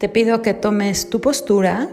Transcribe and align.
Te 0.00 0.08
pido 0.08 0.40
que 0.40 0.54
tomes 0.54 1.10
tu 1.10 1.20
postura, 1.20 1.90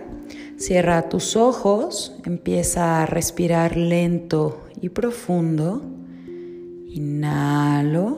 cierra 0.55 1.09
tus 1.09 1.35
ojos, 1.35 2.15
empieza 2.23 3.03
a 3.03 3.05
respirar 3.05 3.75
lento 3.75 4.61
y 4.79 4.87
profundo. 4.87 5.81
Inhalo. 6.87 8.17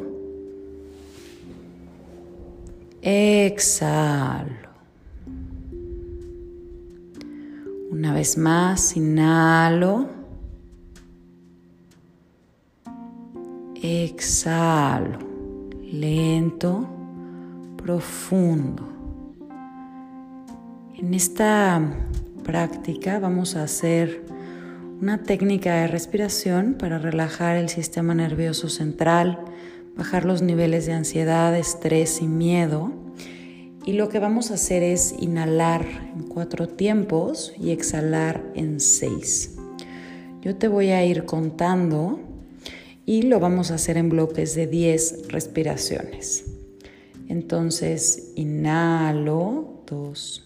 Exhalo. 3.01 4.53
Una 7.89 8.13
vez 8.13 8.37
más, 8.37 8.95
inhalo. 8.95 10.05
Exhalo. 13.81 15.17
Lento, 15.81 16.87
profundo. 17.75 18.98
En 21.01 21.13
esta 21.13 21.81
práctica 22.43 23.19
vamos 23.19 23.55
a 23.55 23.63
hacer 23.63 24.21
una 25.01 25.23
técnica 25.23 25.75
de 25.75 25.87
respiración 25.87 26.75
para 26.77 26.99
relajar 26.99 27.55
el 27.55 27.69
sistema 27.69 28.13
nervioso 28.13 28.67
central, 28.67 29.39
bajar 29.95 30.25
los 30.25 30.41
niveles 30.41 30.87
de 30.87 30.91
ansiedad, 30.91 31.57
estrés 31.57 32.21
y 32.21 32.27
miedo. 32.27 32.91
Y 33.85 33.93
lo 33.93 34.09
que 34.09 34.19
vamos 34.19 34.51
a 34.51 34.55
hacer 34.55 34.83
es 34.83 35.15
inhalar 35.17 35.85
en 36.17 36.23
cuatro 36.23 36.67
tiempos 36.67 37.53
y 37.57 37.71
exhalar 37.71 38.43
en 38.55 38.81
seis. 38.81 39.55
Yo 40.41 40.57
te 40.57 40.67
voy 40.67 40.89
a 40.89 41.05
ir 41.05 41.23
contando 41.23 42.19
y 43.05 43.21
lo 43.21 43.39
vamos 43.39 43.71
a 43.71 43.75
hacer 43.75 43.95
en 43.95 44.09
bloques 44.09 44.53
de 44.53 44.67
10 44.67 45.29
respiraciones. 45.29 46.43
Entonces, 47.29 48.33
inhalo, 48.35 49.81
dos. 49.87 50.45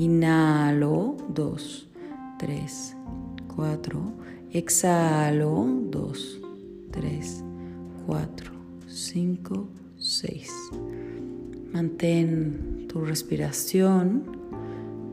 Inhalo, 0.00 1.14
2, 1.34 1.88
3, 2.38 2.96
4. 3.54 4.00
Exhalo, 4.50 5.66
2, 5.90 6.40
3, 6.90 7.44
4, 8.06 8.50
5, 8.86 9.68
6. 9.98 10.50
Mantén 11.74 12.86
tu 12.88 13.02
respiración 13.04 14.22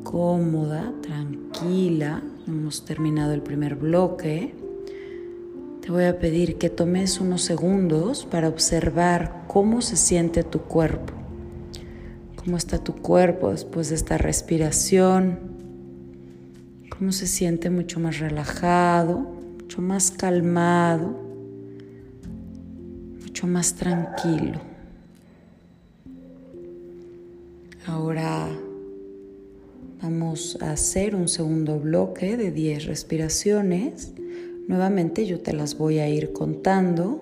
cómoda, 0.06 0.94
tranquila. 1.02 2.24
Hemos 2.48 2.86
terminado 2.86 3.34
el 3.34 3.42
primer 3.44 3.76
bloque. 3.76 4.56
Te 5.82 5.92
voy 5.92 6.06
a 6.06 6.18
pedir 6.18 6.58
que 6.58 6.70
tomes 6.70 7.20
unos 7.20 7.42
segundos 7.42 8.26
para 8.26 8.48
observar 8.48 9.44
cómo 9.50 9.82
se 9.82 9.98
siente 9.98 10.44
tu 10.44 10.60
cuerpo 10.60 11.14
cómo 12.48 12.56
está 12.56 12.78
tu 12.82 12.96
cuerpo 12.96 13.52
después 13.52 13.90
de 13.90 13.96
esta 13.96 14.18
respiración, 14.18 15.38
cómo 16.98 17.12
se 17.12 17.28
siente 17.28 17.70
mucho 17.70 18.00
más 18.00 18.20
relajado, 18.20 19.28
mucho 19.64 19.82
más 19.82 20.12
calmado, 20.12 21.14
mucho 23.22 23.48
más 23.48 23.74
tranquilo. 23.76 24.62
Ahora 27.86 28.48
vamos 30.02 30.58
a 30.62 30.72
hacer 30.72 31.16
un 31.18 31.28
segundo 31.28 31.78
bloque 31.82 32.38
de 32.38 32.52
10 32.54 32.86
respiraciones. 32.86 34.14
Nuevamente 34.70 35.26
yo 35.26 35.42
te 35.42 35.52
las 35.52 35.78
voy 35.78 36.00
a 36.00 36.08
ir 36.08 36.32
contando. 36.32 37.22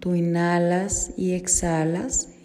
Tú 0.00 0.14
inhalas 0.14 1.12
y 1.14 1.32
exhalas 1.32 2.30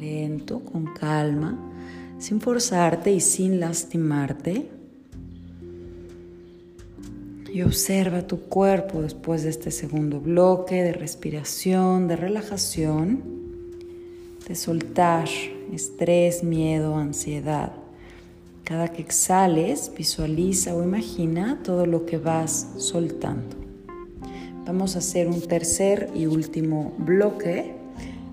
lento, 0.00 0.60
con 0.60 0.86
calma, 0.94 1.56
sin 2.18 2.40
forzarte 2.40 3.12
y 3.12 3.20
sin 3.20 3.60
lastimarte. 3.60 4.66
Y 7.52 7.62
observa 7.62 8.26
tu 8.26 8.40
cuerpo 8.42 9.02
después 9.02 9.42
de 9.42 9.50
este 9.50 9.70
segundo 9.70 10.20
bloque 10.20 10.82
de 10.82 10.92
respiración, 10.92 12.06
de 12.08 12.16
relajación, 12.16 13.22
de 14.48 14.54
soltar 14.54 15.28
estrés, 15.72 16.44
miedo, 16.44 16.96
ansiedad. 16.96 17.72
Cada 18.62 18.88
que 18.92 19.02
exhales, 19.02 19.92
visualiza 19.96 20.76
o 20.76 20.82
imagina 20.84 21.58
todo 21.64 21.86
lo 21.86 22.06
que 22.06 22.18
vas 22.18 22.68
soltando. 22.76 23.56
Vamos 24.64 24.94
a 24.94 25.00
hacer 25.00 25.26
un 25.26 25.40
tercer 25.40 26.08
y 26.14 26.26
último 26.26 26.92
bloque 26.98 27.79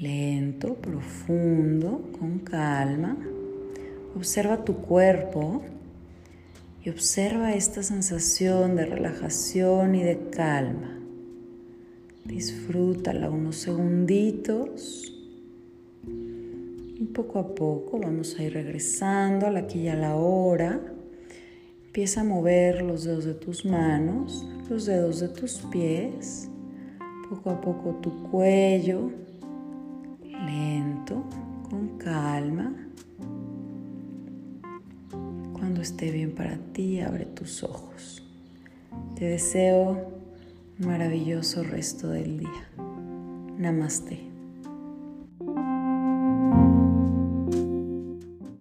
lento, 0.00 0.74
profundo, 0.74 2.10
con 2.18 2.40
calma. 2.40 3.16
Observa 4.16 4.64
tu 4.64 4.74
cuerpo 4.76 5.62
y 6.84 6.90
observa 6.90 7.54
esta 7.54 7.82
sensación 7.82 8.76
de 8.76 8.86
relajación 8.86 9.94
y 9.94 10.02
de 10.02 10.18
calma. 10.30 10.98
Disfrútala 12.24 13.30
unos 13.30 13.56
segunditos. 13.56 15.10
Y 16.06 17.06
poco 17.06 17.38
a 17.38 17.54
poco 17.54 17.98
vamos 17.98 18.38
a 18.38 18.44
ir 18.44 18.54
regresando 18.54 19.46
a 19.46 19.50
la 19.50 19.60
aquí 19.60 19.80
y 19.80 19.88
a 19.88 19.94
la 19.96 20.14
hora. 20.16 20.80
Empieza 21.86 22.20
a 22.20 22.24
mover 22.24 22.82
los 22.82 23.04
dedos 23.04 23.24
de 23.24 23.34
tus 23.34 23.64
manos, 23.64 24.46
los 24.70 24.86
dedos 24.86 25.20
de 25.20 25.28
tus 25.28 25.58
pies, 25.70 26.48
poco 27.30 27.50
a 27.50 27.60
poco 27.60 27.94
tu 28.00 28.30
cuello, 28.30 29.10
con 31.70 31.88
calma. 31.98 32.72
Cuando 35.52 35.82
esté 35.82 36.10
bien 36.10 36.32
para 36.34 36.56
ti, 36.72 37.00
abre 37.00 37.26
tus 37.26 37.62
ojos. 37.62 38.22
Te 39.16 39.26
deseo 39.26 40.12
un 40.80 40.86
maravilloso 40.86 41.62
resto 41.62 42.08
del 42.08 42.38
día. 42.38 42.68
Namaste. 43.58 44.33